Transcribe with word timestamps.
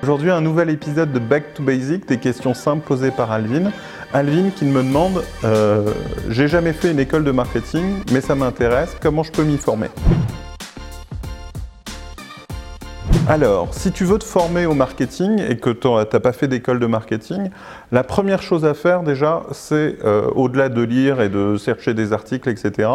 Aujourd'hui, 0.00 0.30
un 0.30 0.40
nouvel 0.40 0.70
épisode 0.70 1.12
de 1.12 1.18
Back 1.18 1.54
to 1.54 1.62
Basic, 1.62 2.06
des 2.06 2.18
questions 2.18 2.54
simples 2.54 2.86
posées 2.86 3.10
par 3.10 3.32
Alvin. 3.32 3.72
Alvin 4.12 4.50
qui 4.50 4.64
me 4.64 4.82
demande 4.84 5.24
euh, 5.42 5.92
J'ai 6.28 6.46
jamais 6.46 6.72
fait 6.72 6.92
une 6.92 7.00
école 7.00 7.24
de 7.24 7.32
marketing, 7.32 7.96
mais 8.12 8.20
ça 8.20 8.36
m'intéresse, 8.36 8.96
comment 9.00 9.24
je 9.24 9.32
peux 9.32 9.42
m'y 9.42 9.58
former? 9.58 9.88
Alors, 13.28 13.74
si 13.74 13.90
tu 13.90 14.04
veux 14.04 14.18
te 14.18 14.24
former 14.24 14.66
au 14.66 14.74
marketing 14.74 15.42
et 15.46 15.56
que 15.56 15.70
tu 15.70 15.88
n'as 15.88 16.04
pas 16.06 16.32
fait 16.32 16.46
d'école 16.46 16.78
de 16.78 16.86
marketing, 16.86 17.50
la 17.90 18.04
première 18.04 18.40
chose 18.40 18.64
à 18.64 18.74
faire 18.74 19.02
déjà, 19.02 19.42
c'est, 19.50 19.98
euh, 20.04 20.30
au-delà 20.36 20.68
de 20.68 20.80
lire 20.80 21.20
et 21.20 21.28
de 21.28 21.56
chercher 21.56 21.92
des 21.92 22.12
articles, 22.12 22.48
etc., 22.48 22.88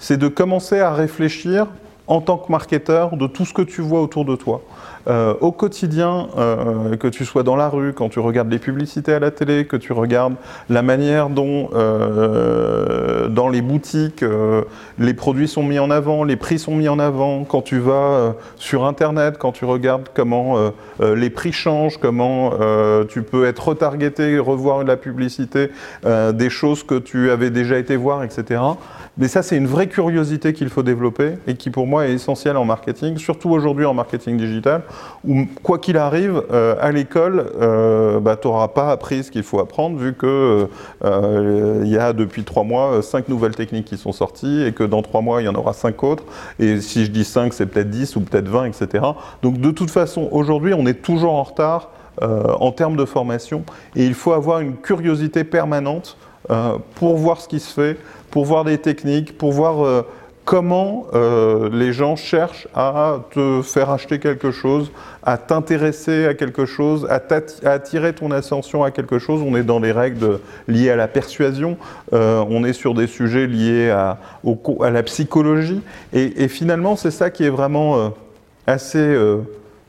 c'est 0.00 0.16
de 0.16 0.26
commencer 0.26 0.80
à 0.80 0.92
réfléchir 0.92 1.68
en 2.08 2.20
tant 2.20 2.38
que 2.38 2.50
marketeur 2.50 3.16
de 3.16 3.26
tout 3.26 3.44
ce 3.44 3.52
que 3.54 3.62
tu 3.62 3.82
vois 3.82 4.00
autour 4.00 4.24
de 4.24 4.34
toi. 4.34 4.62
Euh, 5.08 5.34
au 5.40 5.52
quotidien, 5.52 6.28
euh, 6.36 6.96
que 6.96 7.08
tu 7.08 7.24
sois 7.24 7.42
dans 7.42 7.56
la 7.56 7.68
rue, 7.68 7.94
quand 7.94 8.10
tu 8.10 8.18
regardes 8.18 8.50
les 8.50 8.58
publicités 8.58 9.14
à 9.14 9.18
la 9.18 9.30
télé, 9.30 9.64
que 9.64 9.76
tu 9.76 9.92
regardes 9.92 10.34
la 10.68 10.82
manière 10.82 11.30
dont 11.30 11.70
euh, 11.74 13.28
dans 13.28 13.48
les 13.48 13.62
boutiques 13.62 14.24
les 14.98 15.14
produits 15.14 15.48
sont 15.48 15.62
mis 15.62 15.78
en 15.78 15.90
avant, 15.90 16.24
les 16.24 16.36
prix 16.36 16.58
sont 16.58 16.74
mis 16.74 16.88
en 16.88 16.98
avant, 16.98 17.44
quand 17.44 17.62
tu 17.62 17.78
vas 17.78 18.34
sur 18.56 18.84
Internet, 18.84 19.36
quand 19.38 19.52
tu 19.52 19.64
regardes 19.64 20.08
comment 20.14 20.56
les 21.00 21.30
prix 21.30 21.52
changent, 21.52 21.98
comment 21.98 22.52
tu 23.08 23.22
peux 23.22 23.46
être 23.46 23.68
retargeté, 23.68 24.38
revoir 24.38 24.84
la 24.84 24.96
publicité, 24.96 25.70
des 26.04 26.50
choses 26.50 26.82
que 26.82 26.96
tu 26.96 27.30
avais 27.30 27.50
déjà 27.50 27.78
été 27.78 27.96
voir, 27.96 28.24
etc. 28.24 28.60
Mais 29.18 29.26
ça, 29.26 29.42
c'est 29.42 29.56
une 29.56 29.66
vraie 29.66 29.88
curiosité 29.88 30.52
qu'il 30.52 30.68
faut 30.68 30.84
développer 30.84 31.32
et 31.48 31.56
qui, 31.56 31.70
pour 31.70 31.88
moi, 31.88 31.97
est 32.00 32.12
essentielle 32.12 32.56
en 32.56 32.64
marketing, 32.64 33.16
surtout 33.16 33.50
aujourd'hui 33.50 33.84
en 33.84 33.94
marketing 33.94 34.36
digital, 34.36 34.82
où, 35.26 35.46
quoi 35.62 35.78
qu'il 35.78 35.96
arrive, 35.96 36.42
euh, 36.52 36.76
à 36.80 36.92
l'école, 36.92 37.50
euh, 37.60 38.20
bah, 38.20 38.36
tu 38.36 38.48
n'auras 38.48 38.68
pas 38.68 38.90
appris 38.90 39.24
ce 39.24 39.30
qu'il 39.30 39.42
faut 39.42 39.60
apprendre, 39.60 39.96
vu 39.98 40.14
qu'il 40.14 40.28
euh, 40.28 41.82
y 41.84 41.98
a 41.98 42.12
depuis 42.12 42.44
trois 42.44 42.64
mois 42.64 43.02
cinq 43.02 43.28
nouvelles 43.28 43.54
techniques 43.54 43.86
qui 43.86 43.96
sont 43.96 44.12
sorties 44.12 44.62
et 44.62 44.72
que 44.72 44.84
dans 44.84 45.02
trois 45.02 45.20
mois, 45.20 45.42
il 45.42 45.46
y 45.46 45.48
en 45.48 45.54
aura 45.54 45.72
cinq 45.72 46.02
autres. 46.04 46.24
Et 46.58 46.80
si 46.80 47.04
je 47.04 47.10
dis 47.10 47.24
cinq, 47.24 47.52
c'est 47.52 47.66
peut-être 47.66 47.90
dix 47.90 48.16
ou 48.16 48.20
peut-être 48.20 48.48
vingt, 48.48 48.64
etc. 48.64 49.04
Donc, 49.42 49.58
de 49.58 49.70
toute 49.70 49.90
façon, 49.90 50.28
aujourd'hui, 50.30 50.74
on 50.74 50.86
est 50.86 51.02
toujours 51.02 51.34
en 51.34 51.42
retard 51.42 51.90
en 52.20 52.72
termes 52.72 52.96
de 52.96 53.04
formation 53.04 53.62
et 53.94 54.04
il 54.04 54.14
faut 54.14 54.32
avoir 54.32 54.58
une 54.58 54.74
curiosité 54.74 55.44
permanente 55.44 56.16
pour 56.96 57.16
voir 57.16 57.40
ce 57.40 57.46
qui 57.46 57.60
se 57.60 57.72
fait, 57.72 57.96
pour 58.32 58.44
voir 58.44 58.64
des 58.64 58.78
techniques, 58.78 59.38
pour 59.38 59.52
voir 59.52 60.04
comment 60.48 61.08
euh, 61.12 61.68
les 61.70 61.92
gens 61.92 62.16
cherchent 62.16 62.68
à 62.74 63.18
te 63.32 63.60
faire 63.60 63.90
acheter 63.90 64.18
quelque 64.18 64.50
chose, 64.50 64.90
à 65.22 65.36
t'intéresser 65.36 66.24
à 66.24 66.32
quelque 66.32 66.64
chose, 66.64 67.06
à, 67.10 67.20
attirer 67.68 68.14
ton 68.14 68.30
ascension 68.30 68.82
à 68.82 68.90
quelque 68.90 69.18
chose. 69.18 69.42
On 69.46 69.54
est 69.56 69.62
dans 69.62 69.78
les 69.78 69.92
règles 69.92 70.40
liées 70.66 70.88
à 70.88 70.96
la 70.96 71.06
persuasion, 71.06 71.76
euh, 72.14 72.42
on 72.48 72.64
est 72.64 72.72
sur 72.72 72.94
des 72.94 73.06
sujets 73.06 73.46
liés 73.46 73.90
à, 73.90 74.16
la 74.90 75.02
psychologie. 75.02 75.82
Et, 76.14 76.42
et 76.42 76.48
finalement, 76.48 76.96
c'est 76.96 77.10
ça 77.10 77.28
qui 77.28 77.44
est 77.44 77.50
vraiment 77.50 78.14
assez 78.66 79.18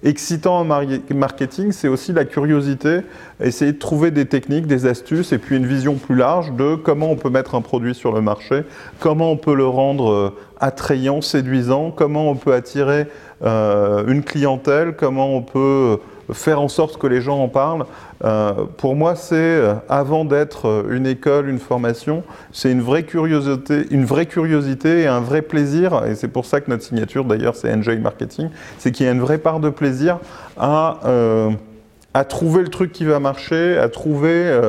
excitant 0.04 0.60
en 0.60 0.66
marketing, 0.66 1.72
c'est 1.72 1.88
aussi 1.88 2.14
la 2.14 2.26
curiosité, 2.26 3.02
essayer 3.42 3.74
de 3.74 3.78
trouver 3.78 4.12
des 4.12 4.26
techniques, 4.26 4.66
des 4.66 4.86
astuces 4.86 5.34
et 5.34 5.38
puis 5.38 5.58
une 5.58 5.66
vision 5.66 5.96
plus 5.96 6.16
large 6.16 6.54
de 6.54 6.76
comment 6.76 7.12
on 7.12 7.16
peut 7.16 7.30
mettre 7.30 7.56
un 7.56 7.62
produit 7.62 7.94
sur 7.94 8.14
le 8.14 8.22
marché, 8.22 8.64
comment 9.00 9.32
on 9.32 9.38
peut 9.38 9.56
le 9.56 9.68
rendre 9.68 10.12
euh, 10.12 10.38
attrayant, 10.60 11.22
séduisant, 11.22 11.92
comment 11.92 12.30
on 12.30 12.36
peut 12.36 12.54
attirer 12.54 13.08
euh, 13.44 14.06
une 14.08 14.24
clientèle, 14.24 14.96
comment 14.96 15.36
on 15.36 15.42
peut 15.42 16.00
faire 16.34 16.62
en 16.62 16.68
sorte 16.68 16.98
que 16.98 17.08
les 17.08 17.22
gens 17.22 17.40
en 17.40 17.48
parlent. 17.48 17.86
Euh, 18.24 18.66
pour 18.78 18.96
moi, 18.96 19.16
c'est 19.16 19.36
euh, 19.36 19.76
avant 19.88 20.26
d'être 20.26 20.68
euh, 20.68 20.96
une 20.96 21.08
école, 21.08 21.50
une 21.50 21.60
formation, 21.60 22.24
c'est 22.52 22.72
une 22.72 22.82
vraie 22.82 23.04
curiosité, 23.04 23.86
une 23.92 24.06
vraie 24.06 24.26
curiosité 24.26 25.02
et 25.02 25.08
un 25.08 25.22
vrai 25.22 25.42
plaisir. 25.42 26.04
Et 26.06 26.16
c'est 26.16 26.28
pour 26.28 26.46
ça 26.46 26.62
que 26.62 26.70
notre 26.70 26.84
signature, 26.84 27.26
d'ailleurs, 27.26 27.56
c'est 27.56 27.74
Enjoy 27.74 27.98
Marketing, 27.98 28.50
c'est 28.78 28.92
qu'il 28.92 29.06
y 29.06 29.10
a 29.10 29.12
une 29.12 29.22
vraie 29.22 29.38
part 29.38 29.60
de 29.60 29.70
plaisir 29.70 30.20
à, 30.58 31.00
à 32.14 32.24
trouver 32.26 32.62
le 32.62 32.68
truc 32.68 32.92
qui 32.92 33.06
va 33.06 33.20
marcher, 33.20 33.78
à 33.78 33.88
trouver 33.88 34.60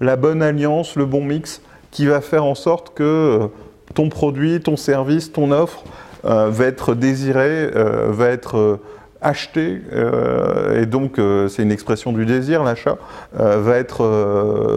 la 0.00 0.16
bonne 0.16 0.42
alliance, 0.42 0.96
le 0.96 1.06
bon 1.06 1.24
mix, 1.24 1.60
qui 1.90 2.06
va 2.06 2.20
faire 2.20 2.44
en 2.44 2.54
sorte 2.54 2.94
que 2.94 3.48
ton 3.94 4.08
produit, 4.08 4.60
ton 4.60 4.76
service, 4.76 5.32
ton 5.32 5.50
offre 5.50 5.84
va 6.22 6.64
être 6.64 6.94
désiré, 6.94 7.70
va 7.74 8.28
être 8.28 8.78
acheter, 9.22 9.80
euh, 9.92 10.82
et 10.82 10.86
donc 10.86 11.18
euh, 11.18 11.48
c'est 11.48 11.62
une 11.62 11.72
expression 11.72 12.12
du 12.12 12.26
désir, 12.26 12.64
l'achat, 12.64 12.98
euh, 13.38 13.58
va, 13.58 13.76
être, 13.76 14.04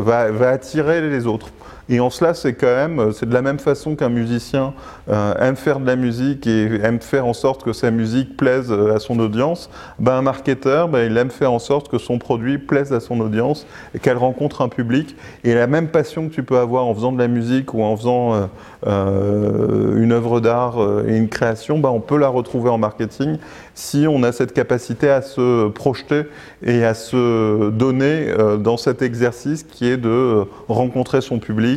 va, 0.02 0.32
va, 0.32 0.50
attirer 0.50 1.02
les 1.02 1.28
autres. 1.28 1.50
Et 1.90 2.00
en 2.00 2.10
cela, 2.10 2.34
c'est 2.34 2.54
quand 2.54 2.66
même, 2.66 3.12
c'est 3.14 3.28
de 3.28 3.34
la 3.34 3.42
même 3.42 3.60
façon 3.60 3.96
qu'un 3.96 4.10
musicien 4.10 4.74
aime 5.08 5.56
faire 5.56 5.80
de 5.80 5.86
la 5.86 5.96
musique 5.96 6.48
et 6.48 6.80
aime 6.84 7.00
faire 7.00 7.28
en 7.28 7.34
sorte 7.34 7.64
que 7.64 7.74
sa 7.74 7.92
musique 7.92 8.36
plaise 8.38 8.72
à 8.72 9.00
son 9.00 9.20
audience. 9.20 9.70
Ben, 10.00 10.14
un 10.14 10.22
marketeur, 10.24 10.90
ben, 10.90 11.10
il 11.10 11.18
aime 11.18 11.30
faire 11.30 11.52
en 11.52 11.60
sorte 11.60 11.90
que 11.90 11.98
son 11.98 12.18
produit 12.18 12.58
plaise 12.58 12.92
à 12.92 13.00
son 13.00 13.20
audience 13.20 13.68
et 13.94 14.00
qu'elle 14.00 14.18
rencontre 14.18 14.62
un 14.62 14.70
public. 14.70 15.16
Et 15.44 15.54
la 15.54 15.68
même 15.68 15.90
passion 15.90 16.28
que 16.28 16.34
tu 16.34 16.44
peux 16.44 16.58
avoir 16.58 16.86
en 16.86 16.96
faisant 16.96 17.12
de 17.12 17.20
la 17.20 17.28
musique 17.28 17.74
ou 17.74 17.84
en 17.84 17.96
faisant 17.96 18.50
une 18.86 20.12
œuvre 20.12 20.40
d'art 20.40 20.78
et 21.08 21.16
une 21.16 21.30
création, 21.30 21.78
ben, 21.78 21.90
on 21.90 22.00
peut 22.00 22.18
la 22.18 22.30
retrouver 22.30 22.70
en 22.70 22.80
marketing 22.80 23.38
si 23.76 24.06
on 24.10 24.24
a 24.24 24.32
cette 24.32 24.54
capacité 24.54 25.10
à 25.10 25.22
se 25.22 25.68
projeter 25.68 26.24
et 26.64 26.84
à 26.86 26.94
se 26.94 27.70
donner 27.70 28.30
euh, 28.30 28.58
dans 28.58 28.78
cet 28.78 29.02
exercice 29.02 29.64
qui 29.64 29.88
est 29.88 29.98
de 29.98 30.46
rencontrer 30.70 31.22
son 31.22 31.40
public, 31.40 31.75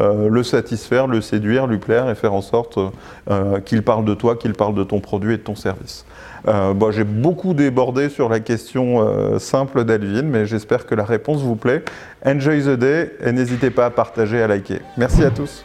euh, 0.00 0.28
le 0.28 0.42
satisfaire, 0.42 1.06
le 1.06 1.20
séduire, 1.20 1.66
lui 1.66 1.78
plaire 1.78 2.08
et 2.10 2.14
faire 2.14 2.34
en 2.34 2.42
sorte 2.42 2.78
euh, 3.30 3.60
qu'il 3.60 3.82
parle 3.82 4.04
de 4.04 4.14
toi, 4.14 4.36
qu'il 4.36 4.54
parle 4.54 4.74
de 4.74 4.84
ton 4.84 5.00
produit 5.00 5.34
et 5.34 5.36
de 5.38 5.42
ton 5.42 5.56
service. 5.56 6.04
bon, 6.46 6.90
J'ai 6.90 7.04
beaucoup 7.04 7.54
débordé 7.54 8.08
sur 8.08 8.28
la 8.28 8.40
question 8.40 9.38
simple 9.38 9.84
d'Alvin, 9.84 10.22
mais 10.22 10.46
j'espère 10.46 10.86
que 10.86 10.94
la 10.94 11.04
réponse 11.04 11.42
vous 11.42 11.56
plaît. 11.56 11.82
Enjoy 12.24 12.62
the 12.62 12.78
day 12.78 13.12
et 13.24 13.32
n'hésitez 13.32 13.70
pas 13.70 13.86
à 13.86 13.90
partager, 13.90 14.42
à 14.42 14.46
liker. 14.46 14.80
Merci 14.96 15.24
à 15.24 15.30
tous. 15.30 15.64